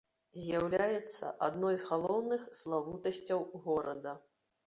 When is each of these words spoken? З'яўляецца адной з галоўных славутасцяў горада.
З'яўляецца 0.43 1.27
адной 1.47 1.75
з 1.81 1.85
галоўных 1.91 2.41
славутасцяў 2.61 3.43
горада. 3.67 4.15